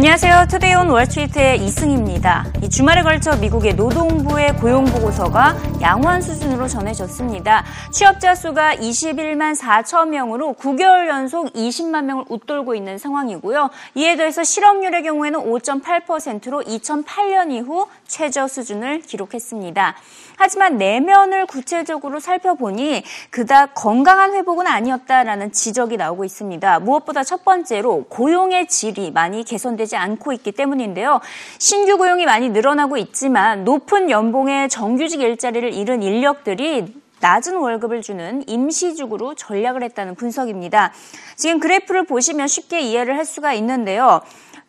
안녕하세요. 0.00 0.46
Today 0.48 0.74
on 0.76 0.88
Wall 0.88 1.13
Street의 1.13 1.62
이승입니다. 1.62 2.46
이 2.62 2.70
주말에 2.70 3.02
걸쳐 3.02 3.36
미국의 3.36 3.74
노동부의 3.74 4.56
고용 4.56 4.86
보고서가 4.86 5.54
양호한 5.82 6.22
수준으로 6.22 6.68
전해졌습니다. 6.68 7.66
취업자 7.92 8.34
수가 8.34 8.76
21만 8.76 9.54
4천 9.60 10.08
명으로 10.08 10.54
9개월 10.54 11.06
연속 11.06 11.52
20만 11.52 12.04
명을 12.04 12.24
웃돌고 12.30 12.74
있는 12.74 12.96
상황이고요. 12.96 13.68
이에 13.94 14.16
더해서 14.16 14.42
실업률의 14.42 15.02
경우에는 15.02 15.38
5.8%로 15.38 16.62
2008년 16.62 17.52
이후 17.52 17.86
최저 18.06 18.48
수준을 18.48 19.02
기록했습니다. 19.02 19.96
하지만 20.42 20.78
내면을 20.78 21.44
구체적으로 21.44 22.18
살펴보니 22.18 23.04
그닥 23.28 23.74
건강한 23.74 24.32
회복은 24.32 24.66
아니었다라는 24.66 25.52
지적이 25.52 25.98
나오고 25.98 26.24
있습니다. 26.24 26.80
무엇보다 26.80 27.24
첫 27.24 27.44
번째로 27.44 28.04
고용의 28.08 28.66
질이 28.66 29.10
많이 29.10 29.44
개선되지 29.44 29.96
않고 29.96 30.32
있기 30.32 30.52
때문인데요. 30.52 31.20
신규 31.58 31.98
고용이 31.98 32.24
많이 32.24 32.48
늘어나고 32.48 32.96
있지만 32.96 33.64
높은 33.64 34.08
연봉의 34.08 34.70
정규직 34.70 35.20
일자리를 35.20 35.74
잃은 35.74 36.02
인력들이 36.02 36.99
낮은 37.20 37.56
월급을 37.56 38.02
주는 38.02 38.42
임시직으로 38.46 39.34
전략을 39.34 39.82
했다는 39.82 40.14
분석입니다. 40.14 40.92
지금 41.36 41.60
그래프를 41.60 42.04
보시면 42.04 42.48
쉽게 42.48 42.80
이해를 42.80 43.16
할 43.16 43.24
수가 43.24 43.52
있는데요. 43.54 44.20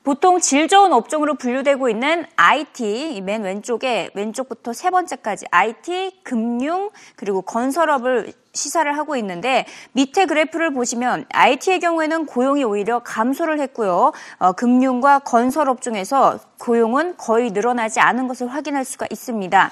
보통 0.03 0.39
질 0.39 0.67
좋은 0.67 0.93
업종으로 0.93 1.35
분류되고 1.35 1.87
있는 1.87 2.25
IT, 2.35 3.21
맨 3.23 3.43
왼쪽에 3.43 4.09
왼쪽부터 4.15 4.73
세 4.73 4.89
번째까지 4.89 5.45
IT, 5.51 6.21
금융, 6.23 6.89
그리고 7.15 7.43
건설업을 7.43 8.33
시사를 8.53 8.97
하고 8.97 9.15
있는데 9.17 9.65
밑에 9.93 10.25
그래프를 10.25 10.73
보시면 10.73 11.25
IT의 11.31 11.79
경우에는 11.79 12.25
고용이 12.25 12.63
오히려 12.63 12.99
감소를 12.99 13.59
했고요. 13.59 14.11
어, 14.39 14.51
금융과 14.53 15.20
건설업 15.20 15.81
중에서 15.81 16.39
고용은 16.59 17.15
거의 17.17 17.51
늘어나지 17.51 17.99
않은 17.99 18.27
것을 18.27 18.48
확인할 18.48 18.83
수가 18.83 19.05
있습니다. 19.09 19.71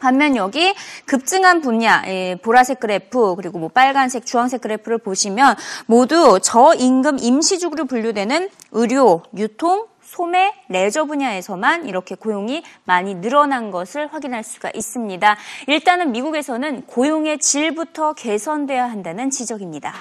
반면 0.00 0.34
여기 0.34 0.74
급증한 1.04 1.60
분야, 1.60 2.02
예, 2.06 2.36
보라색 2.42 2.80
그래프 2.80 3.36
그리고 3.36 3.58
뭐 3.58 3.68
빨간색, 3.68 4.26
주황색 4.26 4.62
그래프를 4.62 4.98
보시면 4.98 5.56
모두 5.86 6.40
저임금 6.42 7.18
임시직으로 7.20 7.84
분류되는 7.84 8.48
의료, 8.72 9.22
유통, 9.36 9.86
소매, 10.02 10.52
레저 10.68 11.04
분야에서만 11.04 11.86
이렇게 11.86 12.16
고용이 12.16 12.64
많이 12.84 13.14
늘어난 13.14 13.70
것을 13.70 14.12
확인할 14.12 14.42
수가 14.42 14.70
있습니다. 14.74 15.36
일단은 15.68 16.10
미국에서는 16.10 16.86
고용의 16.86 17.38
질부터 17.38 18.14
개선돼야 18.14 18.90
한다는 18.90 19.30
지적입니다. 19.30 19.94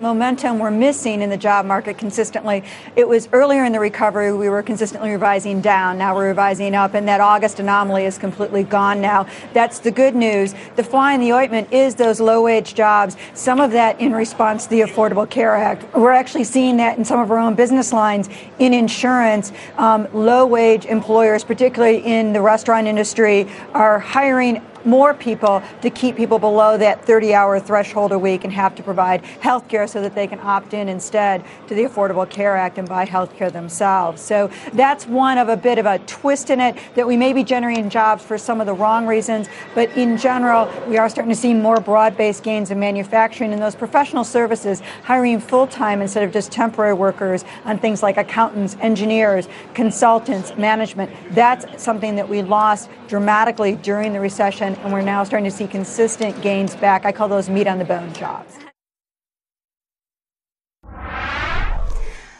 Momentum 0.00 0.60
we're 0.60 0.70
missing 0.70 1.22
in 1.22 1.28
the 1.28 1.36
job 1.36 1.66
market 1.66 1.98
consistently. 1.98 2.62
It 2.94 3.08
was 3.08 3.28
earlier 3.32 3.64
in 3.64 3.72
the 3.72 3.80
recovery 3.80 4.32
we 4.32 4.48
were 4.48 4.62
consistently 4.62 5.10
revising 5.10 5.60
down. 5.60 5.98
Now 5.98 6.14
we're 6.14 6.28
revising 6.28 6.76
up, 6.76 6.94
and 6.94 7.08
that 7.08 7.20
August 7.20 7.58
anomaly 7.58 8.04
is 8.04 8.16
completely 8.16 8.62
gone 8.62 9.00
now. 9.00 9.26
That's 9.54 9.80
the 9.80 9.90
good 9.90 10.14
news. 10.14 10.54
The 10.76 10.84
fly 10.84 11.14
in 11.14 11.20
the 11.20 11.32
ointment 11.32 11.72
is 11.72 11.96
those 11.96 12.20
low 12.20 12.44
wage 12.44 12.74
jobs, 12.74 13.16
some 13.34 13.58
of 13.58 13.72
that 13.72 14.00
in 14.00 14.12
response 14.12 14.64
to 14.64 14.70
the 14.70 14.82
Affordable 14.82 15.28
Care 15.28 15.56
Act. 15.56 15.92
We're 15.96 16.12
actually 16.12 16.44
seeing 16.44 16.76
that 16.76 16.96
in 16.96 17.04
some 17.04 17.18
of 17.18 17.32
our 17.32 17.38
own 17.38 17.56
business 17.56 17.92
lines 17.92 18.28
in 18.60 18.72
insurance. 18.72 19.50
Um, 19.78 20.06
low 20.12 20.46
wage 20.46 20.86
employers, 20.86 21.42
particularly 21.42 22.06
in 22.06 22.32
the 22.32 22.40
restaurant 22.40 22.86
industry, 22.86 23.48
are 23.74 23.98
hiring 23.98 24.64
more 24.88 25.12
people 25.14 25.62
to 25.82 25.90
keep 25.90 26.16
people 26.16 26.38
below 26.38 26.78
that 26.78 27.04
30 27.04 27.34
hour 27.34 27.60
threshold 27.60 28.12
a 28.12 28.18
week 28.18 28.44
and 28.44 28.52
have 28.52 28.74
to 28.74 28.82
provide 28.82 29.24
health 29.40 29.68
care 29.68 29.86
so 29.86 30.00
that 30.00 30.14
they 30.14 30.26
can 30.26 30.40
opt 30.40 30.72
in 30.72 30.88
instead 30.88 31.44
to 31.66 31.74
the 31.74 31.84
Affordable 31.84 32.28
Care 32.28 32.56
Act 32.56 32.78
and 32.78 32.88
buy 32.88 33.04
health 33.04 33.36
care 33.36 33.50
themselves. 33.50 34.22
So 34.22 34.50
that's 34.72 35.06
one 35.06 35.38
of 35.38 35.48
a 35.48 35.56
bit 35.56 35.78
of 35.78 35.86
a 35.86 35.98
twist 36.00 36.50
in 36.50 36.60
it 36.60 36.76
that 36.94 37.06
we 37.06 37.16
may 37.16 37.32
be 37.32 37.44
generating 37.44 37.90
jobs 37.90 38.24
for 38.24 38.38
some 38.38 38.60
of 38.60 38.66
the 38.66 38.72
wrong 38.72 39.06
reasons, 39.06 39.48
but 39.74 39.94
in 39.96 40.16
general, 40.16 40.70
we 40.88 40.96
are 40.96 41.08
starting 41.08 41.32
to 41.32 41.38
see 41.38 41.52
more 41.52 41.80
broad 41.80 42.16
based 42.16 42.42
gains 42.42 42.70
in 42.70 42.80
manufacturing 42.80 43.52
and 43.52 43.60
those 43.60 43.74
professional 43.74 44.24
services, 44.24 44.80
hiring 45.04 45.38
full 45.38 45.66
time 45.66 46.00
instead 46.00 46.22
of 46.22 46.32
just 46.32 46.50
temporary 46.50 46.94
workers 46.94 47.44
on 47.64 47.78
things 47.78 48.02
like 48.02 48.16
accountants, 48.16 48.76
engineers, 48.80 49.48
consultants, 49.74 50.56
management. 50.56 51.10
That's 51.30 51.82
something 51.82 52.16
that 52.16 52.28
we 52.28 52.42
lost 52.42 52.88
dramatically 53.08 53.76
during 53.76 54.12
the 54.12 54.20
recession 54.20 54.77
and 54.82 54.92
we're 54.92 55.02
now 55.02 55.24
starting 55.24 55.50
to 55.50 55.56
see 55.56 55.66
consistent 55.66 56.40
gains 56.42 56.74
back. 56.76 57.04
I 57.04 57.12
call 57.12 57.28
those 57.28 57.50
meat 57.50 57.66
on 57.66 57.78
the 57.78 57.84
bone 57.84 58.12
jobs. 58.12 58.58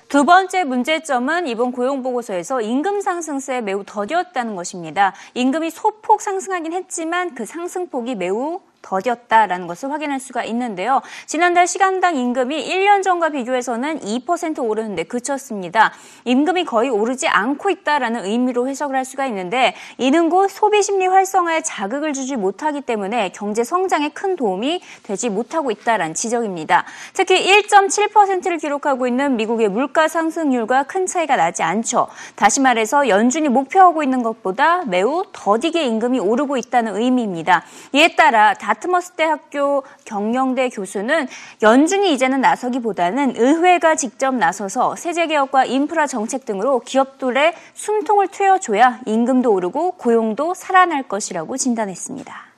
두 0.08 0.24
번째 0.24 0.64
문제점은 0.64 1.46
이번 1.48 1.70
고용보고서에서 1.70 2.62
임금 2.62 3.02
상승세에 3.02 3.60
매우 3.60 3.84
더뎠다는 3.84 4.56
것입니다. 4.56 5.12
임금이 5.34 5.68
소폭 5.68 6.22
상승하긴 6.22 6.72
했지만 6.72 7.34
그 7.34 7.44
상승폭이 7.44 8.14
매우 8.14 8.60
더뎠다라는 8.88 9.66
것을 9.66 9.90
확인할 9.92 10.18
수가 10.18 10.44
있는데요. 10.44 11.02
지난달 11.26 11.66
시간당 11.66 12.16
임금이 12.16 12.68
1년 12.68 13.02
전과 13.02 13.30
비교해서는 13.30 14.00
2% 14.00 14.64
오르는데 14.64 15.04
그쳤습니다. 15.04 15.92
임금이 16.24 16.64
거의 16.64 16.88
오르지 16.88 17.28
않고 17.28 17.70
있다라는 17.70 18.24
의미로 18.24 18.68
해석을 18.68 18.96
할 18.96 19.04
수가 19.04 19.26
있는데 19.26 19.74
이는 19.98 20.30
곧 20.30 20.48
소비 20.48 20.82
심리 20.82 21.06
활성화에 21.06 21.62
자극을 21.62 22.12
주지 22.12 22.36
못하기 22.36 22.82
때문에 22.82 23.30
경제 23.34 23.64
성장에 23.64 24.10
큰 24.10 24.36
도움이 24.36 24.80
되지 25.02 25.28
못하고 25.28 25.70
있다라는 25.70 26.14
지적입니다. 26.14 26.84
특히 27.12 27.44
1.7%를 27.44 28.58
기록하고 28.58 29.06
있는 29.06 29.36
미국의 29.36 29.68
물가 29.68 30.08
상승률과 30.08 30.84
큰 30.84 31.06
차이가 31.06 31.36
나지 31.36 31.62
않죠. 31.62 32.08
다시 32.36 32.60
말해서 32.60 33.08
연준이 33.08 33.48
목표하고 33.48 34.02
있는 34.02 34.22
것보다 34.22 34.84
매우 34.86 35.24
더디게 35.32 35.84
임금이 35.84 36.18
오르고 36.18 36.56
있다는 36.56 36.96
의미입니다. 36.96 37.64
이에 37.92 38.14
따라 38.16 38.54
다 38.54 38.74
트머스 38.80 39.12
대학교 39.12 39.82
경영대 40.04 40.68
교수는 40.70 41.26
연준이 41.62 42.12
이제는 42.12 42.40
나서기보다는 42.40 43.34
의회가 43.36 43.94
직접 43.94 44.34
나서서 44.34 44.96
세제 44.96 45.26
개혁과 45.26 45.64
인프라 45.64 46.06
정책 46.06 46.44
등으로 46.44 46.80
기업들의 46.80 47.54
숨통을 47.74 48.28
트여줘야 48.28 49.00
임금도 49.06 49.52
오르고 49.52 49.92
고용도 49.92 50.54
살아날 50.54 51.02
것이라고 51.04 51.56
진단했습니다. 51.56 52.48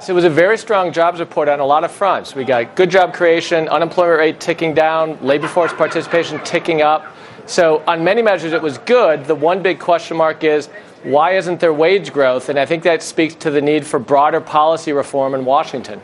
It 0.00 0.14
was 0.14 0.24
a 0.24 0.30
very 0.30 0.56
strong 0.56 0.92
jobs 0.92 1.18
report 1.18 1.48
on 1.48 1.58
a 1.58 1.66
lot 1.66 1.82
of 1.82 1.90
fronts. 1.90 2.36
We 2.36 2.44
got 2.44 2.76
good 2.76 2.88
job 2.88 3.12
creation, 3.12 3.68
unemployment 3.68 4.20
rate 4.20 4.38
ticking 4.38 4.72
down, 4.72 5.18
labor 5.22 5.48
force 5.48 5.72
participation 5.74 6.38
ticking 6.44 6.82
up. 6.82 7.02
So, 7.46 7.82
on 7.84 8.04
many 8.04 8.22
measures, 8.22 8.52
it 8.52 8.62
was 8.62 8.78
good. 8.78 9.24
The 9.24 9.34
one 9.34 9.60
big 9.60 9.80
question 9.80 10.16
mark 10.16 10.44
is 10.44 10.68
why 11.02 11.36
isn't 11.36 11.60
there 11.60 11.72
wage 11.72 12.12
growth? 12.12 12.48
And 12.48 12.58
I 12.58 12.66
think 12.66 12.82
that 12.84 13.02
speaks 13.02 13.34
to 13.36 13.50
the 13.50 13.60
need 13.60 13.86
for 13.86 13.98
broader 13.98 14.40
policy 14.40 14.92
reform 14.92 15.34
in 15.34 15.44
Washington. 15.44 16.00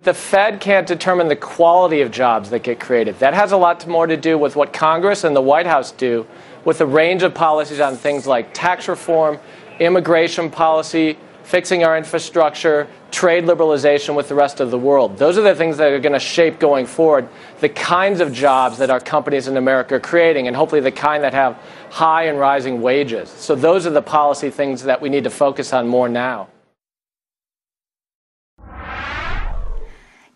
The 0.00 0.14
Fed 0.14 0.60
can't 0.60 0.86
determine 0.86 1.28
the 1.28 1.36
quality 1.36 2.00
of 2.00 2.10
jobs 2.10 2.50
that 2.50 2.62
get 2.62 2.78
created. 2.78 3.18
That 3.18 3.34
has 3.34 3.52
a 3.52 3.56
lot 3.56 3.86
more 3.86 4.06
to 4.06 4.16
do 4.16 4.38
with 4.38 4.54
what 4.54 4.72
Congress 4.72 5.24
and 5.24 5.34
the 5.34 5.40
White 5.40 5.66
House 5.66 5.90
do 5.90 6.26
with 6.64 6.80
a 6.80 6.86
range 6.86 7.22
of 7.22 7.34
policies 7.34 7.80
on 7.80 7.96
things 7.96 8.26
like 8.26 8.52
tax 8.52 8.88
reform, 8.88 9.38
immigration 9.80 10.50
policy, 10.50 11.18
fixing 11.46 11.84
our 11.84 11.96
infrastructure, 11.96 12.88
trade 13.12 13.44
liberalization 13.44 14.16
with 14.16 14.28
the 14.28 14.34
rest 14.34 14.58
of 14.58 14.72
the 14.72 14.78
world. 14.78 15.16
Those 15.16 15.38
are 15.38 15.42
the 15.42 15.54
things 15.54 15.76
that 15.76 15.92
are 15.92 16.00
going 16.00 16.12
to 16.12 16.18
shape 16.18 16.58
going 16.58 16.86
forward 16.86 17.28
the 17.60 17.68
kinds 17.68 18.20
of 18.20 18.32
jobs 18.32 18.78
that 18.78 18.90
our 18.90 18.98
companies 18.98 19.46
in 19.46 19.56
America 19.56 19.94
are 19.94 20.00
creating, 20.00 20.48
and 20.48 20.56
hopefully 20.56 20.80
the 20.80 20.90
kind 20.90 21.22
that 21.22 21.32
have 21.32 21.56
high 21.88 22.24
and 22.24 22.38
rising 22.38 22.82
wages. 22.82 23.30
So, 23.30 23.54
those 23.54 23.86
are 23.86 23.90
the 23.90 24.02
policy 24.02 24.50
things 24.50 24.82
that 24.82 25.00
we 25.00 25.08
need 25.08 25.24
to 25.24 25.30
focus 25.30 25.72
on 25.72 25.86
more 25.86 26.08
now. 26.08 26.48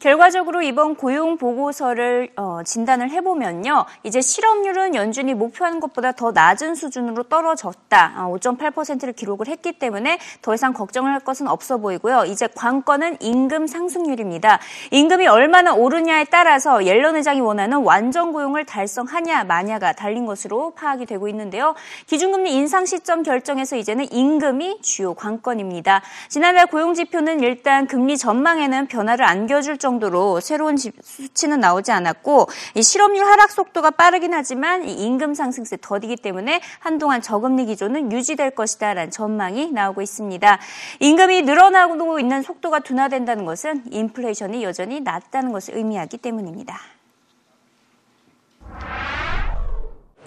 결과적으로 0.00 0.62
이번 0.62 0.94
고용 0.94 1.36
보고서를 1.36 2.30
어, 2.36 2.60
진단을 2.64 3.10
해보면요. 3.10 3.84
이제 4.02 4.22
실업률은 4.22 4.94
연준이 4.94 5.34
목표하는 5.34 5.78
것보다 5.78 6.12
더 6.12 6.32
낮은 6.32 6.74
수준으로 6.74 7.24
떨어졌다. 7.24 8.14
어, 8.16 8.34
5.8%를 8.34 9.12
기록을 9.12 9.48
했기 9.48 9.72
때문에 9.72 10.18
더 10.40 10.54
이상 10.54 10.72
걱정을 10.72 11.12
할 11.12 11.20
것은 11.20 11.48
없어 11.48 11.76
보이고요. 11.76 12.24
이제 12.24 12.48
관건은 12.54 13.18
임금 13.20 13.66
상승률입니다. 13.66 14.58
임금이 14.90 15.26
얼마나 15.26 15.74
오르냐에 15.74 16.24
따라서 16.24 16.86
옐런 16.86 17.16
의장이 17.16 17.42
원하는 17.42 17.82
완전 17.82 18.32
고용을 18.32 18.64
달성하냐 18.64 19.44
마냐가 19.44 19.92
달린 19.92 20.24
것으로 20.24 20.70
파악이 20.70 21.04
되고 21.04 21.28
있는데요. 21.28 21.74
기준금리 22.06 22.54
인상 22.54 22.86
시점 22.86 23.22
결정에서 23.22 23.76
이제는 23.76 24.10
임금이 24.10 24.80
주요 24.80 25.12
관건입니다. 25.12 26.00
지난달 26.30 26.68
고용 26.68 26.94
지표는 26.94 27.40
일단 27.40 27.86
금리 27.86 28.16
전망에는 28.16 28.86
변화를 28.86 29.26
안겨줄 29.26 29.76
정도 29.76 29.89
정도로 29.90 30.40
새로운 30.40 30.76
수치는 30.76 31.60
나오지 31.60 31.90
않았고 31.90 32.48
이 32.74 32.82
실업률 32.82 33.24
하락 33.24 33.50
속도가 33.50 33.92
빠르긴 33.92 34.34
하지만 34.34 34.88
이 34.88 34.92
임금 34.92 35.34
상승세 35.34 35.76
더디기 35.80 36.16
때문에 36.16 36.60
한동안 36.78 37.20
저금리 37.20 37.66
기조는 37.66 38.12
유지될 38.12 38.52
것이다라는 38.52 39.10
전망이 39.10 39.72
나오고 39.72 40.02
있습니다. 40.02 40.58
임금이 41.00 41.42
늘어나고 41.42 42.18
있는 42.18 42.42
속도가 42.42 42.80
둔화된다는 42.80 43.44
것은 43.44 43.84
인플레이션이 43.90 44.62
여전히 44.62 45.00
낮다는 45.00 45.52
것을 45.52 45.76
의미하기 45.76 46.18
때문입니다. 46.18 46.78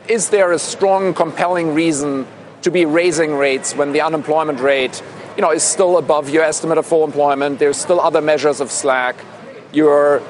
Is 0.09 0.29
there 0.29 0.51
a 0.51 0.59
strong, 0.59 1.15
compelling 1.15 1.73
reason 1.73 2.25
to 2.61 2.69
be 2.69 2.83
raising 2.85 3.37
rates 3.37 3.73
when 3.73 3.93
the 3.93 4.01
unemployment 4.01 4.59
rate, 4.59 5.01
you 5.37 5.41
know, 5.41 5.51
is 5.51 5.63
still 5.63 5.97
above 5.97 6.29
your 6.29 6.43
estimate 6.43 6.77
of 6.77 6.85
full 6.85 7.05
employment? 7.05 7.57
There's 7.57 7.77
still 7.77 8.01
other 8.01 8.21
measures 8.21 8.59
of 8.59 8.69
slack. 8.69 9.15
You're, 9.73 10.21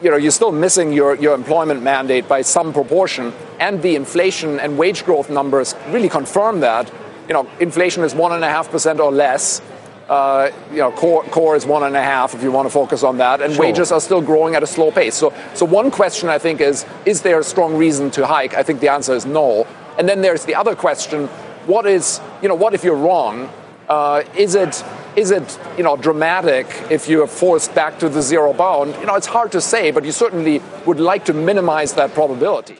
you 0.00 0.10
know, 0.10 0.16
you're 0.16 0.30
still 0.30 0.52
missing 0.52 0.92
your, 0.92 1.16
your 1.16 1.34
employment 1.34 1.82
mandate 1.82 2.28
by 2.28 2.42
some 2.42 2.72
proportion, 2.72 3.32
and 3.58 3.82
the 3.82 3.96
inflation 3.96 4.60
and 4.60 4.78
wage 4.78 5.04
growth 5.04 5.28
numbers 5.28 5.74
really 5.88 6.08
confirm 6.08 6.60
that. 6.60 6.90
You 7.28 7.34
know, 7.34 7.50
inflation 7.58 8.04
is 8.04 8.14
one 8.14 8.32
and 8.32 8.44
a 8.44 8.48
half 8.48 8.70
percent 8.70 9.00
or 9.00 9.10
less. 9.10 9.60
Uh, 10.08 10.50
you 10.70 10.76
know, 10.76 10.92
core, 10.92 11.24
core 11.24 11.56
is 11.56 11.64
one 11.64 11.82
and 11.82 11.96
a 11.96 12.02
half 12.02 12.34
if 12.34 12.42
you 12.42 12.52
want 12.52 12.66
to 12.66 12.70
focus 12.70 13.02
on 13.02 13.16
that, 13.18 13.40
and 13.40 13.54
sure. 13.54 13.64
wages 13.64 13.90
are 13.90 14.00
still 14.00 14.20
growing 14.20 14.54
at 14.54 14.62
a 14.62 14.66
slow 14.66 14.90
pace. 14.90 15.14
So, 15.14 15.32
so 15.54 15.64
one 15.64 15.90
question 15.90 16.28
I 16.28 16.38
think 16.38 16.60
is, 16.60 16.84
is 17.06 17.22
there 17.22 17.38
a 17.38 17.44
strong 17.44 17.74
reason 17.76 18.10
to 18.12 18.26
hike? 18.26 18.54
I 18.54 18.62
think 18.62 18.80
the 18.80 18.90
answer 18.92 19.14
is 19.14 19.24
no. 19.24 19.66
And 19.98 20.06
then 20.06 20.20
there's 20.20 20.44
the 20.44 20.54
other 20.54 20.76
question: 20.76 21.26
what 21.66 21.86
is, 21.86 22.20
you 22.42 22.48
know, 22.48 22.54
what 22.54 22.74
if 22.74 22.84
you're 22.84 22.96
wrong? 22.96 23.50
Uh, 23.88 24.22
is 24.36 24.54
it 24.54 24.84
is 25.15 25.31
it 25.31 25.59
you 25.77 25.83
know 25.83 25.95
dramatic 25.95 26.67
if 26.89 27.09
you're 27.09 27.27
forced 27.27 27.73
back 27.75 27.99
to 27.99 28.09
the 28.09 28.21
zero 28.21 28.53
bound? 28.53 28.95
You 28.99 29.05
know, 29.05 29.15
it's 29.15 29.27
hard 29.27 29.51
to 29.51 29.61
say, 29.61 29.91
but 29.91 30.05
you 30.05 30.11
certainly 30.11 30.61
would 30.85 30.99
like 30.99 31.25
to 31.25 31.33
minimize 31.33 31.93
that 31.93 32.13
probability. 32.13 32.77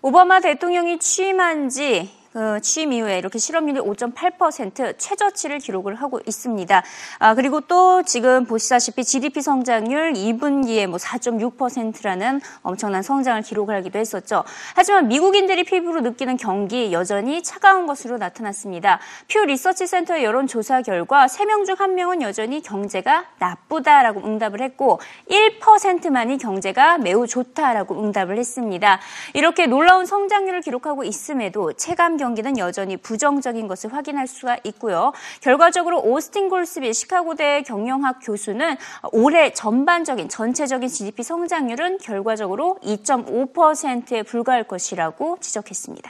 오바마 0.00 0.40
대통령이 0.40 0.98
취임한 0.98 1.68
지 1.68 2.08
그 2.33 2.59
취임 2.61 2.91
이후에 2.91 3.19
이렇게 3.19 3.37
실업률이 3.37 3.79
5.8% 3.79 4.95
최저치를 4.97 5.59
기록을 5.59 5.93
하고 5.93 6.19
있습니다. 6.25 6.83
아, 7.19 7.35
그리고 7.35 7.61
또 7.61 8.01
지금 8.01 8.45
보시다시피 8.45 9.03
GDP 9.03 9.43
성장률 9.43 10.13
2분기에 10.13 10.87
뭐 10.87 10.97
4.6%라는 10.97 12.41
엄청난 12.63 13.03
성장을 13.03 13.43
기록하기도 13.43 13.99
했었죠. 13.99 14.43
하지만 14.75 15.09
미국인들이 15.09 15.63
피부로 15.63 16.01
느끼는 16.01 16.37
경기 16.37 16.91
여전히 16.91 17.43
차가운 17.43 17.85
것으로 17.85 18.17
나타났습니다. 18.17 18.99
퓨 19.29 19.45
리서치 19.45 19.85
센터의 19.85 20.23
여론 20.23 20.47
조사 20.47 20.81
결과 20.81 21.27
3명 21.27 21.67
중 21.67 21.75
1명은 21.75 22.23
여전히 22.23 22.63
경제가 22.63 23.25
나쁘다라고 23.37 24.21
응답을 24.25 24.61
했고 24.61 24.99
1%만이 25.29 26.39
경제가 26.39 26.97
매우 26.97 27.27
좋다라고 27.27 28.03
응답을 28.03 28.39
했습니다. 28.39 28.99
이렇게 29.35 29.67
놀라운 29.67 30.07
성장률을 30.07 30.61
기록하고 30.61 31.03
있음에도 31.03 31.73
체감 31.73 32.17
경기는 32.23 32.57
여전히 32.57 32.95
부정적인 32.95 33.67
것을 33.67 33.91
확인할 33.91 34.27
수가 34.27 34.57
있고요. 34.63 35.11
결과적으로 35.41 36.01
오스틴 36.01 36.47
골스비 36.47 36.93
시카고대 36.93 37.63
경영학 37.63 38.19
교수는 38.23 38.77
올해 39.11 39.51
전반적인 39.51 40.29
전체적인 40.29 40.87
GDP 40.87 41.21
성장률은 41.21 41.97
결과적으로 41.97 42.77
2.5%에 42.81 44.23
불과할 44.23 44.63
것이라고 44.63 45.37
지적했습니다. 45.41 46.09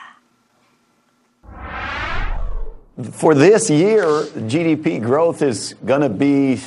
For 2.99 3.33
this 3.33 3.71
year, 3.71 4.05
GDP 4.47 4.99
growth 4.99 5.41
is 5.41 5.73
going 5.83 6.01
to 6.01 6.09
be 6.09 6.59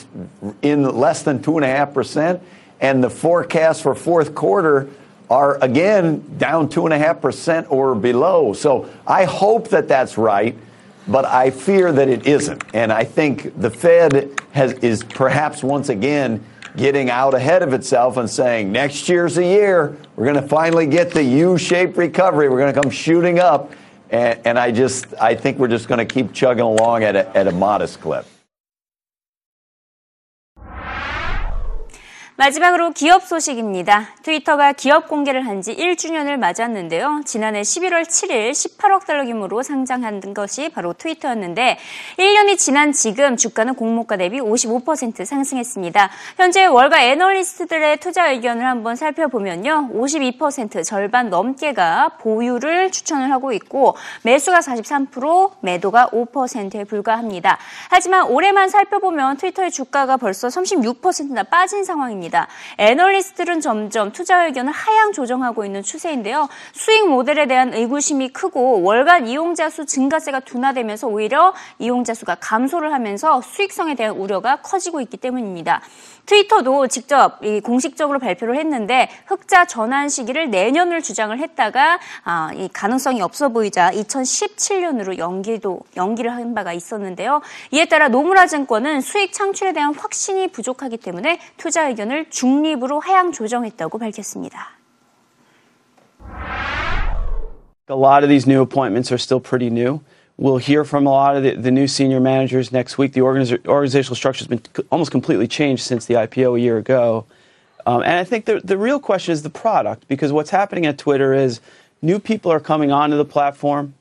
in 0.65 0.83
less 0.83 1.23
than 1.23 1.39
2.5%, 1.39 2.41
and 2.83 3.01
the 3.01 3.09
forecast 3.09 3.83
for 3.83 3.95
fourth 3.95 4.35
quarter 4.35 4.89
are 5.31 5.63
again 5.63 6.39
down 6.39 6.69
2.5% 6.69 7.71
or 7.71 7.95
below. 7.95 8.53
So 8.53 8.89
I 9.07 9.25
hope 9.25 9.69
that 9.69 9.89
that's 9.89 10.17
right, 10.17 10.57
but 11.09 11.25
I 11.25 11.51
fear 11.51 11.93
that 11.93 12.09
it 12.09 12.27
isn't. 12.27 12.63
And 12.75 12.93
I 12.93 13.05
think 13.05 13.61
the 13.61 13.71
Fed 13.71 14.41
has, 14.53 14.73
is 14.75 15.03
perhaps 15.03 15.63
once 15.63 15.89
again 15.89 16.45
getting 16.77 17.11
out 17.11 17.35
ahead 17.35 17.63
of 17.63 17.73
itself 17.73 18.19
and 18.19 18.29
saying 18.29 18.71
next 18.71 19.09
year's 19.09 19.35
the 19.37 19.45
year. 19.45 19.97
We're 20.15 20.25
going 20.25 20.41
to 20.41 20.49
finally 20.49 20.87
get 20.87 21.11
the 21.11 21.23
U-shaped 21.23 21.97
recovery. 21.97 22.49
We're 22.49 22.59
going 22.59 22.75
to 22.75 22.81
come 22.81 22.91
shooting 22.91 23.39
up. 23.39 23.73
And, 24.11 24.39
and 24.45 24.59
I 24.59 24.71
just, 24.71 25.07
I 25.21 25.35
think 25.35 25.59
we're 25.59 25.69
just 25.69 25.89
going 25.89 26.07
to 26.07 26.15
keep 26.15 26.33
chugging 26.33 26.63
along 26.63 27.03
at 27.03 27.17
a, 27.17 27.37
at 27.37 27.49
a 27.49 27.53
modest 27.53 28.01
clip. 28.01 28.27
마지막으로 32.39 32.91
기업 32.91 33.23
소식입니다. 33.27 34.09
트위터가 34.23 34.73
기업 34.75 35.09
공개를 35.09 35.47
한 35.47 35.57
지 35.63 35.75
1주년을 35.75 36.37
맞았는데요. 36.37 37.23
지난해 37.25 37.63
11월 37.63 38.03
7일 38.03 38.51
18억 38.51 39.07
달러 39.07 39.25
규모로 39.25 39.63
상장한 39.63 40.35
것이 40.35 40.69
바로 40.69 40.93
트위터였는데 40.93 41.79
1년이 42.19 42.59
지난 42.59 42.93
지금 42.93 43.39
주가는 43.39 43.75
공모가 43.75 44.19
대비 44.19 44.39
55% 44.39 45.25
상승했습니다. 45.25 46.11
현재 46.37 46.67
월가 46.67 47.03
애널리스트들의 47.05 47.97
투자 48.01 48.31
의견을 48.31 48.67
한번 48.67 48.97
살펴보면요. 48.97 49.89
52% 49.95 50.85
절반 50.85 51.31
넘게가 51.31 52.11
보유를 52.21 52.93
추천을 52.93 53.33
하고 53.33 53.55
있고 53.55 53.97
매수가 54.25 54.59
43% 54.59 55.53
매도가 55.63 56.11
5%에 56.13 56.85
불과합니다. 56.85 57.57
하지만 57.89 58.27
올해만 58.29 58.69
살펴보면 58.69 59.39
트위터의 59.39 59.71
주가가 59.71 60.19
벌써 60.19 60.49
36%나 60.49 61.45
빠진 61.45 61.83
상황입니다. 61.83 62.26
있습니다. 62.27 62.49
애널리스트들은 62.79 63.61
점점 63.61 64.13
투자 64.13 64.47
의견을 64.47 64.73
하향 64.73 65.13
조정하고 65.13 65.65
있는 65.65 65.83
추세인데요. 65.83 66.49
수익 66.73 67.09
모델에 67.09 67.47
대한 67.47 67.73
의구심이 67.73 68.31
크고 68.31 68.83
월간 68.83 69.29
이용자 69.29 69.71
수 69.71 69.87
증가세가 69.87 70.41
둔화되면서 70.41 71.07
오히려 71.07 71.55
이용자 71.79 72.15
수가 72.15 72.37
감소를 72.41 72.93
하면서 72.93 73.41
수익성에 73.41 73.95
대한 73.95 74.17
우려가 74.17 74.57
커지고 74.57 75.01
있기 75.01 75.17
때문입니다. 75.17 75.81
트위터도 76.27 76.89
직접 76.89 77.41
공식적으로 77.63 78.19
발표를 78.19 78.57
했는데 78.57 79.09
흑자 79.27 79.67
전환 79.67 80.09
시기를 80.09 80.51
내년을 80.51 81.01
주장을 81.01 81.37
했다가 81.39 82.01
아, 82.25 82.51
이 82.55 82.69
가능성이 82.73 83.23
없어 83.23 83.49
보이자 83.49 83.91
2017년으로 83.93 85.19
연기도 85.19 85.81
연기를 85.97 86.35
한 86.35 86.55
바가 86.55 86.73
있었는데요. 86.73 87.43
이에 87.71 87.85
따라 87.87 88.09
노무라 88.09 88.47
증권은 88.47 89.01
수익 89.01 89.33
창출에 89.33 89.73
대한 89.73 89.95
확신이 89.95 90.49
부족하기 90.49 90.97
때문에 90.99 91.39
투자 91.57 91.89
의견을 91.89 92.16
중립으로 92.30 93.00
하향 93.00 93.32
조정했다고 93.32 93.98
밝혔습니다. 93.98 94.82
A 97.90 97.96
lot 97.96 98.24
of 98.24 98.30
these 98.30 98.48
new 98.48 98.62
appointments 98.62 99.12
are 99.12 99.18
still 99.18 99.42
pretty 99.42 99.70
new. 99.70 100.00
We'll 100.38 100.58
hear 100.58 100.84
from 100.86 101.06
a 101.06 101.12
lot 101.12 101.36
of 101.36 101.44
the, 101.44 101.56
the 101.56 101.72
new 101.72 101.88
senior 101.88 102.20
managers 102.20 102.72
next 102.72 102.98
week. 102.98 103.14
The 103.14 103.20
organiz- 103.20 103.68
organizational 103.68 104.16
structure 104.16 104.44
has 104.44 104.48
been 104.48 104.62
almost 104.90 105.12
completely 105.12 105.48
changed 105.48 105.84
since 105.84 106.06
the 106.06 106.16
IPO 106.16 106.58
a 106.58 106.60
year 106.60 106.78
ago. 106.78 107.26
Um, 107.86 108.02
and 108.02 108.14
I 108.14 108.24
think 108.24 108.46
the, 108.46 108.62
the 108.64 108.78
real 108.78 109.00
question 109.00 109.34
is 109.34 109.44
the 109.44 109.50
product, 109.50 110.08
because 110.08 110.32
what's 110.32 110.50
happening 110.50 110.86
at 110.86 110.98
Twitter 110.98 111.34
is 111.34 111.60
new 112.02 112.18
people 112.18 112.52
are 112.52 112.60
coming 112.60 112.92
onto 112.92 113.18
the 113.18 113.26
platform, 113.26 113.94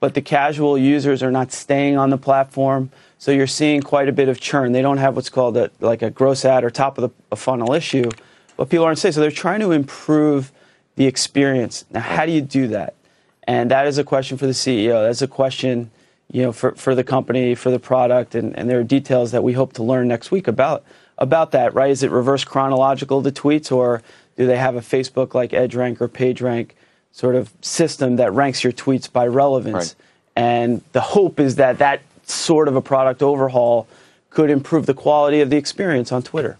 but 0.00 0.14
the 0.14 0.22
casual 0.22 0.76
users 0.76 1.22
are 1.22 1.30
not 1.30 1.52
staying 1.52 1.96
on 1.96 2.10
the 2.10 2.18
platform. 2.18 2.90
So 3.21 3.29
you're 3.29 3.45
seeing 3.45 3.83
quite 3.83 4.09
a 4.09 4.11
bit 4.11 4.29
of 4.29 4.39
churn. 4.39 4.71
They 4.71 4.81
don't 4.81 4.97
have 4.97 5.15
what's 5.15 5.29
called 5.29 5.55
a, 5.55 5.69
like 5.79 6.01
a 6.01 6.09
gross 6.09 6.43
ad 6.43 6.63
or 6.63 6.71
top 6.71 6.97
of 6.97 7.13
the 7.29 7.35
funnel 7.35 7.71
issue, 7.71 8.09
but 8.57 8.67
people 8.67 8.83
aren't 8.83 8.97
staying. 8.97 9.11
So 9.11 9.21
they're 9.21 9.29
trying 9.29 9.59
to 9.59 9.71
improve 9.71 10.51
the 10.95 11.05
experience. 11.05 11.85
Now, 11.91 11.99
how 11.99 12.25
do 12.25 12.31
you 12.31 12.41
do 12.41 12.65
that? 12.69 12.95
And 13.43 13.69
that 13.69 13.85
is 13.85 13.99
a 13.99 14.03
question 14.03 14.39
for 14.39 14.47
the 14.47 14.53
CEO. 14.53 15.05
That's 15.05 15.21
a 15.21 15.27
question, 15.27 15.91
you 16.31 16.41
know, 16.41 16.51
for, 16.51 16.71
for 16.71 16.95
the 16.95 17.03
company, 17.03 17.53
for 17.53 17.69
the 17.69 17.77
product, 17.77 18.33
and, 18.33 18.57
and 18.57 18.67
there 18.67 18.79
are 18.79 18.83
details 18.83 19.29
that 19.33 19.43
we 19.43 19.53
hope 19.53 19.73
to 19.73 19.83
learn 19.83 20.07
next 20.07 20.31
week 20.31 20.47
about 20.47 20.83
about 21.19 21.51
that, 21.51 21.75
right? 21.75 21.91
Is 21.91 22.01
it 22.01 22.09
reverse 22.09 22.43
chronological 22.43 23.21
the 23.21 23.31
tweets, 23.31 23.71
or 23.71 24.01
do 24.35 24.47
they 24.47 24.57
have 24.57 24.75
a 24.75 24.81
Facebook 24.81 25.35
like 25.35 25.51
EdgeRank 25.51 26.01
or 26.01 26.07
PageRank 26.07 26.71
sort 27.11 27.35
of 27.35 27.53
system 27.61 28.15
that 28.15 28.33
ranks 28.33 28.63
your 28.63 28.73
tweets 28.73 29.11
by 29.11 29.27
relevance? 29.27 29.75
Right. 29.75 29.95
And 30.35 30.81
the 30.93 31.01
hope 31.01 31.39
is 31.39 31.57
that 31.57 31.77
that 31.77 32.01
sort 32.29 32.67
of 32.67 32.75
a 32.75 32.81
product 32.81 33.21
overhaul 33.21 33.87
could 34.29 34.49
improve 34.49 34.85
the 34.85 34.93
quality 34.93 35.41
of 35.41 35.49
the 35.49 35.57
experience 35.57 36.11
on 36.11 36.23
Twitter. 36.23 36.57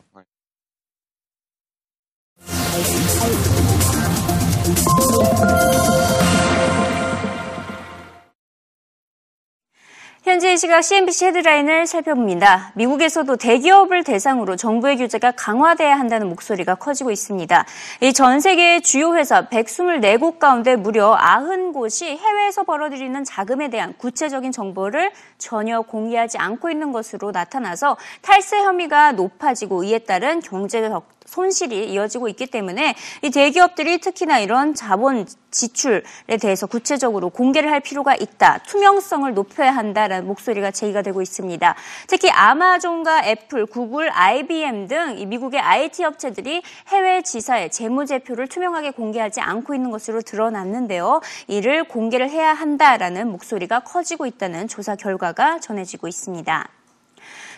현재 10.42 10.54
이 10.54 10.58
시각 10.58 10.82
CNBC 10.82 11.26
헤드라인을 11.28 11.86
살펴봅니다. 11.86 12.72
미국에서도 12.74 13.36
대기업을 13.36 14.04
대상으로 14.04 14.56
정부의 14.56 14.98
규제가 14.98 15.34
강화돼야 15.34 16.00
한다는 16.00 16.30
목소리가 16.30 16.74
커지고 16.74 17.12
있습니다. 17.12 17.64
이 18.02 18.12
전 18.12 18.40
세계의 18.40 18.82
주요 18.82 19.16
회사 19.16 19.48
124곳 19.50 20.40
가운데 20.40 20.76
무려 20.76 21.16
90곳이 21.16 22.18
해외에서 22.18 22.64
벌어들이는 22.64 23.24
자금에 23.24 23.70
대한 23.70 23.94
구체적인 24.00 24.52
정보를 24.52 25.12
전혀 25.38 25.82
공개하지 25.82 26.40
않고 26.40 26.72
있는 26.72 26.92
것으로 26.92 27.30
나타나서 27.30 27.98
탈세 28.24 28.64
혐의가 28.64 29.12
높아지고 29.12 29.84
이에 29.84 30.00
따른 30.00 30.40
경제적 30.40 31.08
손실이 31.32 31.90
이어지고 31.94 32.28
있기 32.28 32.48
때문에 32.48 32.94
이 33.22 33.30
대기업들이 33.32 34.00
특히나 34.00 34.40
이런 34.40 34.74
자본 34.76 35.26
지출에 35.50 36.38
대해서 36.42 36.68
구체적으로 36.68 37.30
공개를 37.30 37.72
할 37.72 37.80
필요가 37.80 38.14
있다. 38.16 38.60
투명성을 38.68 39.34
높여야 39.34 39.72
한다라는 39.72 40.28
목소리가 40.28 40.72
제기가 40.72 41.02
되고 41.02 41.22
있습니다. 41.22 41.76
특히 42.08 42.30
아마존과 42.30 43.26
애플, 43.28 43.66
구글, 43.66 44.12
IBM 44.12 44.88
등이 44.88 45.26
미국의 45.26 45.62
IT 45.62 46.04
업체들이 46.04 46.62
해외 46.90 47.22
지사의 47.22 47.72
재무제표를 47.72 48.48
투명하게 48.48 48.92
공개하지 48.92 49.40
않고 49.40 49.74
있는 49.74 49.90
것으로 49.90 50.22
드러났는데요. 50.22 51.22
이를 51.48 51.86
공개를 51.86 52.30
해야 52.30 52.54
한다라는 52.54 53.32
목소리가 53.32 53.82
커지고 53.82 54.26
있다는 54.26 54.68
조사 54.68 54.98
결과가 54.98 55.60
전해지고 55.60 56.10
있습니다. 56.10 56.81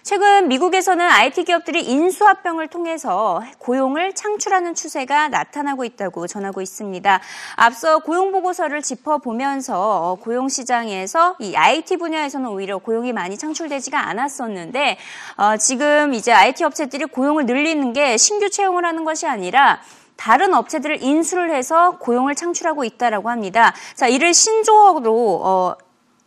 최근 0.03 0.49
미국에서는 0.49 1.09
IT 1.09 1.45
기업들이 1.45 1.81
인수합병을 1.85 2.67
통해서 2.67 3.41
고용을 3.57 4.13
창출하는 4.13 4.75
추세가 4.75 5.29
나타나고 5.29 5.85
있다고 5.85 6.27
전하고 6.27 6.59
있습니다. 6.61 7.21
앞서 7.55 7.99
고용 7.99 8.33
보고서를 8.33 8.81
짚어보면서 8.81 10.17
고용 10.19 10.49
시장에서 10.49 11.37
이 11.39 11.55
IT 11.55 11.95
분야에서는 11.95 12.49
오히려 12.49 12.79
고용이 12.79 13.13
많이 13.13 13.37
창출되지가 13.37 13.97
않았었는데 14.09 14.97
어, 15.37 15.55
지금 15.55 16.13
이제 16.13 16.33
IT 16.33 16.65
업체들이 16.65 17.05
고용을 17.05 17.45
늘리는 17.45 17.93
게 17.93 18.17
신규 18.17 18.49
채용을 18.49 18.83
하는 18.83 19.05
것이 19.05 19.25
아니라 19.25 19.79
다른 20.17 20.53
업체들을 20.53 21.01
인수를 21.01 21.55
해서 21.55 21.97
고용을 21.99 22.35
창출하고 22.35 22.83
있다라고 22.83 23.29
합니다. 23.29 23.73
자, 23.95 24.09
이를 24.09 24.33
신조어로 24.33 25.41
어, 25.45 25.75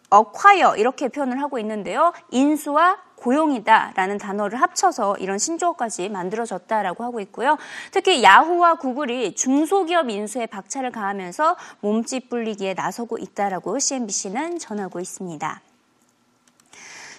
어콰이어 0.08 0.76
이렇게 0.76 1.08
표현을 1.08 1.42
하고 1.42 1.58
있는데요. 1.58 2.14
인수와 2.30 3.05
고용이다라는 3.16 4.18
단어를 4.18 4.60
합쳐서 4.60 5.16
이런 5.18 5.38
신조어까지 5.38 6.08
만들어졌다라고 6.08 7.04
하고 7.04 7.20
있고요. 7.20 7.58
특히 7.90 8.22
야후와 8.22 8.76
구글이 8.76 9.34
중소기업 9.34 10.10
인수에 10.10 10.46
박차를 10.46 10.92
가하면서 10.92 11.56
몸집 11.80 12.30
불리기에 12.30 12.74
나서고 12.74 13.18
있다라고 13.18 13.78
CNBC는 13.78 14.58
전하고 14.58 15.00
있습니다. 15.00 15.60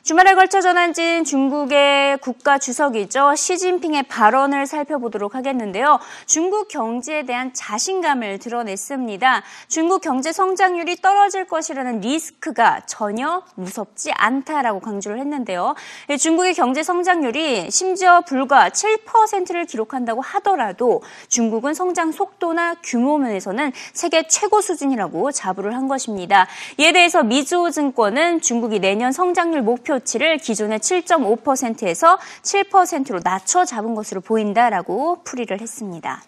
주말에 0.07 0.35
걸쳐 0.35 0.61
전한진 0.61 1.25
중국의 1.25 2.19
국가 2.19 2.57
주석이죠. 2.57 3.35
시진핑의 3.35 4.03
발언을 4.03 4.65
살펴보도록 4.65 5.35
하겠는데요. 5.35 5.99
중국 6.25 6.69
경제에 6.69 7.23
대한 7.23 7.53
자신감을 7.53 8.39
드러냈습니다. 8.39 9.43
중국 9.67 9.99
경제 9.99 10.31
성장률이 10.31 11.01
떨어질 11.01 11.43
것이라는 11.43 11.99
리스크가 11.99 12.83
전혀 12.85 13.43
무섭지 13.55 14.13
않다라고 14.13 14.79
강조를 14.79 15.19
했는데요. 15.19 15.75
중국의 16.17 16.53
경제 16.53 16.83
성장률이 16.83 17.69
심지어 17.69 18.21
불과 18.21 18.69
7%를 18.69 19.65
기록한다고 19.65 20.21
하더라도 20.21 21.03
중국은 21.27 21.73
성장 21.73 22.13
속도나 22.13 22.75
규모 22.81 23.17
면에서는 23.17 23.73
세계 23.91 24.25
최고 24.29 24.61
수준이라고 24.61 25.33
자부를 25.33 25.75
한 25.75 25.89
것입니다. 25.89 26.47
이에 26.77 26.93
대해서 26.93 27.23
미주호 27.23 27.71
증권은 27.71 28.39
중국이 28.39 28.79
내년 28.79 29.11
성장률 29.11 29.63
목표 29.63 29.96
수치를 29.97 30.37
기존의 30.37 30.79
7.5%에서 30.79 32.17
7%로 32.43 33.19
낮춰 33.23 33.65
잡은 33.65 33.95
것으로 33.95 34.21
보인다라고 34.21 35.23
풀이를 35.23 35.61
했습니다. 35.61 36.21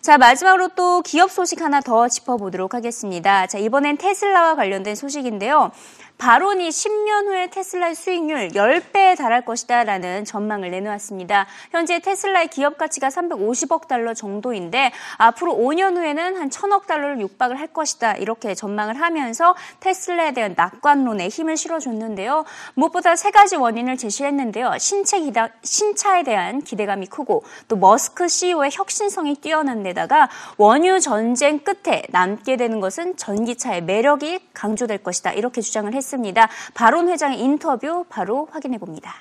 자, 0.00 0.16
마지막으로 0.16 0.68
또 0.76 1.02
기업 1.02 1.30
소식 1.30 1.60
하나 1.60 1.80
더 1.80 2.08
짚어보도록 2.08 2.72
하겠습니다. 2.72 3.46
자, 3.46 3.58
이번엔 3.58 3.98
테슬라와 3.98 4.54
관련된 4.54 4.94
소식인데요. 4.94 5.72
바론이 6.20 6.68
10년 6.68 7.28
후에 7.28 7.48
테슬라의 7.48 7.94
수익률 7.94 8.48
10배에 8.48 9.16
달할 9.16 9.42
것이다라는 9.42 10.26
전망을 10.26 10.70
내놓았습니다. 10.70 11.46
현재 11.70 11.98
테슬라의 11.98 12.48
기업 12.48 12.76
가치가 12.76 13.08
350억 13.08 13.88
달러 13.88 14.12
정도인데 14.12 14.92
앞으로 15.16 15.54
5년 15.54 15.96
후에는 15.96 16.36
한 16.36 16.50
1000억 16.50 16.86
달러를 16.86 17.20
육박을 17.22 17.58
할 17.58 17.68
것이다. 17.68 18.16
이렇게 18.16 18.54
전망을 18.54 19.00
하면서 19.00 19.56
테슬라에 19.80 20.32
대한 20.32 20.52
낙관론에 20.54 21.28
힘을 21.28 21.56
실어줬는데요. 21.56 22.44
무엇보다 22.74 23.16
세 23.16 23.30
가지 23.30 23.56
원인을 23.56 23.96
제시했는데요. 23.96 24.76
신체 24.78 25.20
기다, 25.20 25.48
신차에 25.62 26.22
대한 26.24 26.60
기대감이 26.60 27.06
크고 27.06 27.44
또 27.66 27.76
머스크 27.76 28.28
CEO의 28.28 28.68
혁신성이 28.74 29.36
뛰어난 29.36 29.82
데다가 29.82 30.28
원유 30.58 31.00
전쟁 31.00 31.60
끝에 31.60 32.02
남게 32.10 32.58
되는 32.58 32.78
것은 32.80 33.16
전기차의 33.16 33.84
매력이 33.84 34.50
강조될 34.52 35.02
것이다. 35.02 35.32
이렇게 35.32 35.62
주장을 35.62 35.90
했습니다. 35.90 36.09
했습니다. 36.09 36.49
바론 36.73 37.09
회장의 37.09 37.39
인터뷰 37.39 38.05
바로 38.09 38.47
확인해 38.51 38.77
봅니다. 38.77 39.13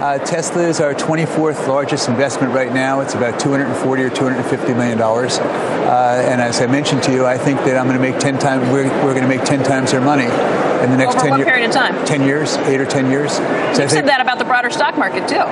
Uh, 0.00 0.16
Tesla 0.24 0.62
is 0.62 0.80
our 0.80 0.94
24th 0.94 1.68
largest 1.68 2.08
investment 2.08 2.54
right 2.54 2.72
now. 2.72 3.00
It's 3.00 3.14
about 3.14 3.38
240 3.38 4.02
or 4.02 4.08
250 4.08 4.72
million 4.72 4.96
dollars. 4.96 5.38
Uh, 5.38 6.24
and 6.26 6.40
as 6.40 6.62
I 6.62 6.66
mentioned 6.68 7.02
to 7.02 7.12
you, 7.12 7.26
I 7.26 7.36
think 7.36 7.60
that 7.64 7.76
I'm 7.76 7.84
going 7.86 7.98
to 7.98 8.02
make 8.02 8.18
10 8.18 8.38
times. 8.38 8.66
We're, 8.72 8.88
we're 9.04 9.12
going 9.12 9.28
to 9.28 9.28
make 9.28 9.44
10 9.44 9.62
times 9.62 9.92
their 9.92 10.00
money 10.00 10.24
in 10.24 10.90
the 10.90 10.96
next 10.96 11.16
Over 11.16 11.20
10 11.20 11.30
what 11.30 11.38
years. 11.40 11.48
period 11.50 11.68
of 11.68 11.74
time? 11.74 12.04
10 12.06 12.22
years, 12.22 12.56
eight 12.64 12.80
or 12.80 12.86
10 12.86 13.10
years. 13.10 13.32
So 13.32 13.42
you 13.42 13.84
I 13.84 13.86
said 13.88 14.08
that 14.08 14.22
about 14.22 14.38
the 14.38 14.46
broader 14.46 14.70
stock 14.70 14.96
market 14.96 15.28
too. 15.28 15.44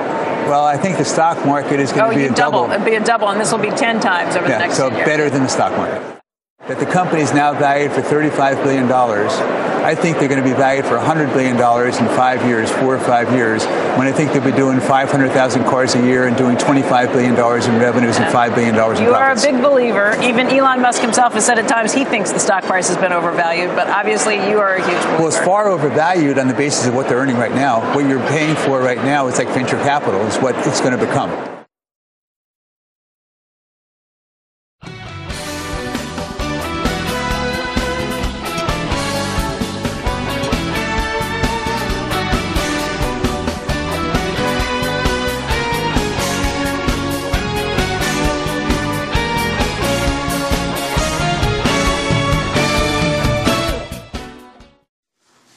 Well, 0.49 0.65
I 0.65 0.77
think 0.77 0.97
the 0.97 1.05
stock 1.05 1.45
market 1.45 1.79
is 1.79 1.91
going 1.91 2.05
oh, 2.05 2.09
to 2.09 2.15
be 2.15 2.23
you 2.23 2.31
a 2.31 2.33
double. 2.33 2.71
It'd 2.71 2.83
be 2.83 2.95
a 2.95 3.05
double, 3.05 3.27
and 3.29 3.39
this 3.39 3.51
will 3.51 3.59
be 3.59 3.69
10 3.69 3.99
times 3.99 4.35
over 4.35 4.47
yeah, 4.47 4.57
the 4.57 4.65
next 4.65 4.77
so 4.77 4.89
year. 4.89 5.05
better 5.05 5.29
than 5.29 5.43
the 5.43 5.49
stock 5.49 5.77
market. 5.77 6.12
That 6.68 6.78
the 6.78 6.86
company 6.86 7.20
is 7.20 7.34
now 7.34 7.52
valued 7.52 7.92
for 7.92 8.00
$35 8.00 8.64
billion. 8.64 8.90
I 8.90 9.94
think 9.94 10.18
they're 10.18 10.30
going 10.30 10.42
to 10.42 10.48
be 10.48 10.56
valued 10.56 10.86
for 10.86 10.96
$100 10.96 11.34
billion 11.34 11.56
in 11.58 12.16
five 12.16 12.42
years, 12.46 12.70
four 12.70 12.94
or 12.94 12.98
five 12.98 13.30
years, 13.34 13.66
when 13.98 14.06
I 14.06 14.12
think 14.12 14.32
they'll 14.32 14.42
be 14.42 14.50
doing 14.50 14.80
500,000 14.80 15.64
cars 15.64 15.94
a 15.94 16.02
year 16.02 16.26
and 16.26 16.34
doing 16.38 16.56
$25 16.56 17.12
billion 17.12 17.34
in 17.34 17.80
revenues 17.82 18.16
and 18.16 18.24
$5 18.32 18.54
billion 18.54 18.74
in 18.74 19.02
You 19.02 19.10
profits. 19.10 19.44
are 19.44 19.50
a 19.50 19.52
big 19.52 19.62
believer. 19.62 20.16
Even 20.22 20.46
Elon 20.46 20.80
Musk 20.80 21.02
himself 21.02 21.34
has 21.34 21.44
said 21.44 21.58
at 21.58 21.68
times 21.68 21.92
he 21.92 22.06
thinks 22.06 22.32
the 22.32 22.40
stock 22.40 22.64
price 22.64 22.88
has 22.88 22.96
been 22.96 23.12
overvalued, 23.12 23.76
but 23.76 23.88
obviously 23.88 24.36
you 24.48 24.58
are 24.58 24.76
a 24.76 24.78
huge 24.78 25.02
believer. 25.02 25.18
Well, 25.18 25.26
it's 25.26 25.36
far 25.36 25.68
overvalued 25.68 26.38
on 26.38 26.48
the 26.48 26.54
basis 26.54 26.86
of 26.86 26.94
what 26.94 27.08
they're 27.08 27.18
earning 27.18 27.36
right 27.36 27.52
now. 27.52 27.94
What 27.94 28.08
you're 28.08 28.26
paying 28.28 28.56
for 28.56 28.80
right 28.80 29.04
now, 29.04 29.26
it's 29.26 29.36
like 29.36 29.48
venture 29.48 29.76
capital, 29.76 30.22
is 30.22 30.38
what 30.38 30.56
it's 30.66 30.80
going 30.80 30.98
to 30.98 31.06
become. 31.06 31.63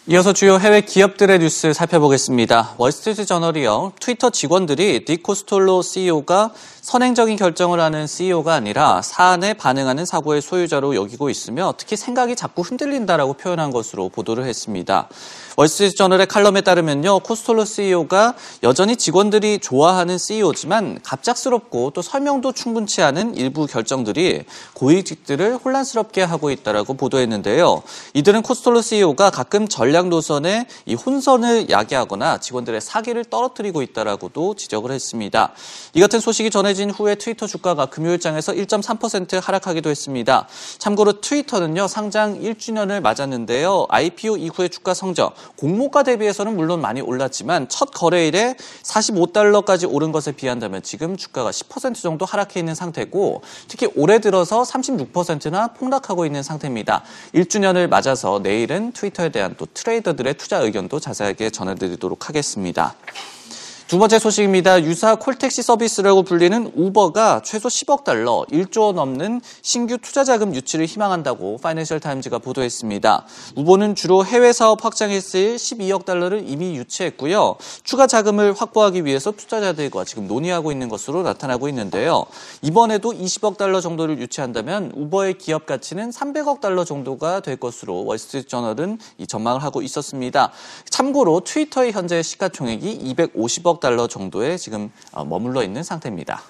이어서 0.09 0.31
주요 0.31 0.57
해외 0.57 0.79
기업들의 0.79 1.39
뉴스 1.39 1.73
살펴보겠습니다. 1.73 2.75
월스트리트 2.77 3.25
저널이요. 3.25 3.91
트위터 3.99 4.29
직원들이 4.29 5.03
닉 5.03 5.21
코스톨로 5.21 5.81
CEO가 5.81 6.53
선행적인 6.87 7.35
결정을 7.35 7.81
하는 7.81 8.07
CEO가 8.07 8.53
아니라 8.53 9.01
사안에 9.01 9.55
반응하는 9.55 10.05
사고의 10.05 10.41
소유자로 10.41 10.95
여기고 10.95 11.29
있으며 11.29 11.73
특히 11.75 11.97
생각이 11.97 12.37
자꾸 12.37 12.61
흔들린다라고 12.61 13.33
표현한 13.33 13.71
것으로 13.71 14.07
보도를 14.07 14.45
했습니다. 14.45 15.09
월스트리트 15.57 15.95
저널의 15.95 16.27
칼럼에 16.27 16.61
따르면요. 16.61 17.19
코스톨로 17.19 17.65
CEO가 17.65 18.35
여전히 18.63 18.95
직원들이 18.95 19.59
좋아하는 19.59 20.17
CEO지만 20.17 20.99
갑작스럽고 21.03 21.91
또 21.93 22.01
설명도 22.01 22.53
충분치 22.53 23.01
않은 23.01 23.35
일부 23.35 23.65
결정들이 23.65 24.45
고위직들을 24.73 25.57
혼란스럽게 25.57 26.21
하고 26.21 26.51
있다라고 26.51 26.93
보도했는데요. 26.93 27.83
이들은 28.13 28.43
코스톨로 28.43 28.81
CEO가 28.81 29.29
가끔 29.29 29.67
전략 29.67 30.07
노선에 30.07 30.67
이 30.85 30.93
혼선을 30.93 31.69
야기하거나 31.69 32.37
직원들의 32.37 32.79
사기를 32.79 33.25
떨어뜨리고 33.25 33.81
있다라고도 33.81 34.55
지적을 34.55 34.91
했습니다. 34.91 35.51
이 35.93 35.99
같은 35.99 36.21
소식이 36.21 36.49
전해 36.49 36.76
진 36.77 36.91
후에 36.91 37.15
트위터 37.15 37.47
주가가 37.47 37.87
금요일장에서 37.87 38.53
1.3% 38.53 39.41
하락하기도 39.41 39.89
했습니다. 39.89 40.47
참고로 40.77 41.21
트위터는요 41.21 41.87
상장 41.87 42.39
1주년을 42.39 43.01
맞았는데요. 43.01 43.87
IPO 43.89 44.37
이후의 44.37 44.69
주가 44.69 44.93
성적 44.93 45.33
공모가 45.57 46.03
대비해서는 46.03 46.55
물론 46.55 46.79
많이 46.79 47.01
올랐지만 47.01 47.67
첫 47.67 47.89
거래일에 47.91 48.55
45달러까지 48.83 49.91
오른 49.91 50.11
것에 50.11 50.31
비한다면 50.31 50.83
지금 50.83 51.17
주가가 51.17 51.49
10% 51.49 51.95
정도 51.95 52.25
하락해 52.25 52.59
있는 52.59 52.75
상태고 52.75 53.41
특히 53.67 53.89
올해 53.95 54.19
들어서 54.19 54.61
36%나 54.61 55.69
폭락하고 55.69 56.25
있는 56.25 56.43
상태입니다. 56.43 57.03
1주년을 57.33 57.87
맞아서 57.87 58.39
내일은 58.41 58.91
트위터에 58.91 59.29
대한 59.29 59.55
또 59.57 59.65
트레이더들의 59.73 60.35
투자 60.35 60.59
의견도 60.59 60.99
자세하게 60.99 61.49
전해드리도록 61.49 62.29
하겠습니다. 62.29 62.95
두 63.87 63.99
번째 63.99 64.19
소식입니다. 64.19 64.83
유사 64.83 65.15
콜택시 65.15 65.61
서비스라고 65.61 66.23
불리는 66.23 66.73
우버가 66.75 67.41
최소 67.45 67.69
10억 67.69 68.03
달러, 68.03 68.45
1조 68.51 68.81
원 68.81 68.95
넘는 68.95 69.39
신규 69.61 69.97
투자 69.97 70.25
자금 70.25 70.53
유치를 70.53 70.85
희망한다고 70.87 71.59
파이낸셜 71.59 72.01
타임즈가 72.01 72.39
보도했습니다. 72.39 73.25
우버는 73.55 73.95
주로 73.95 74.25
해외 74.25 74.51
사업 74.51 74.81
쓰일 74.93 75.55
12억 75.55 76.03
달러를 76.03 76.43
이미 76.49 76.75
유치했고요. 76.75 77.55
추가 77.83 78.07
자금을 78.07 78.51
확보하기 78.51 79.05
위해서 79.05 79.31
투자자들과 79.31 80.03
지금 80.03 80.27
논의하고 80.27 80.73
있는 80.73 80.89
것으로 80.89 81.23
나타나고 81.23 81.69
있는데요. 81.69 82.25
이번에도 82.61 83.13
20억 83.13 83.55
달러 83.55 83.79
정도를 83.79 84.19
유치한다면 84.19 84.91
우버의 84.95 85.37
기업 85.37 85.65
가치는 85.65 86.09
300억 86.09 86.59
달러 86.59 86.83
정도가 86.83 87.39
될 87.39 87.55
것으로 87.55 88.03
월스트리트 88.03 88.49
저널은 88.49 88.99
전망을 89.29 89.63
하고 89.63 89.81
있었습니다. 89.81 90.51
참고로 90.89 91.39
트위터의 91.45 91.93
현재 91.93 92.21
시가총액이 92.21 93.15
250억 93.15 93.76
1 93.77 93.79
달러 93.79 94.07
정도에 94.07 94.57
지금 94.57 94.91
머물러 95.13 95.63
있는 95.63 95.83
상태입니다. 95.83 96.41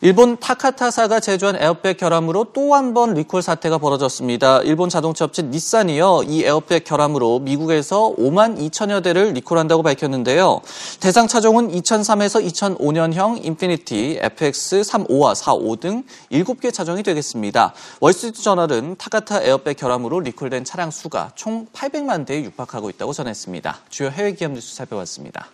일본 0.00 0.36
타카타사가 0.38 1.18
제조한 1.18 1.56
에어백 1.56 1.96
결함으로 1.96 2.52
또 2.52 2.72
한 2.72 2.94
번 2.94 3.14
리콜 3.14 3.42
사태가 3.42 3.78
벌어졌습니다. 3.78 4.60
일본 4.62 4.88
자동차 4.88 5.24
업체 5.24 5.42
닛산이요. 5.42 6.22
이 6.28 6.44
에어백 6.44 6.84
결함으로 6.84 7.40
미국에서 7.40 8.14
5만 8.16 8.58
2천여 8.58 9.02
대를 9.02 9.32
리콜한다고 9.32 9.82
밝혔는데요. 9.82 10.60
대상 11.00 11.26
차종은 11.26 11.72
2003에서 11.72 12.46
2005년형 12.46 13.44
인피니티, 13.44 14.20
FX 14.22 14.82
35와 14.82 15.34
45 15.34 15.76
등 15.76 16.04
7개 16.30 16.72
차종이 16.72 17.02
되겠습니다. 17.02 17.74
월스트리트 18.00 18.40
저널은 18.40 18.94
타카타 18.98 19.42
에어백 19.42 19.78
결함으로 19.78 20.20
리콜된 20.20 20.62
차량 20.64 20.92
수가 20.92 21.32
총 21.34 21.66
800만 21.72 22.24
대에 22.24 22.44
육박하고 22.44 22.88
있다고 22.90 23.12
전했습니다. 23.12 23.78
주요 23.88 24.10
해외 24.10 24.32
기업 24.32 24.52
뉴스 24.52 24.76
살펴봤습니다. 24.76 25.48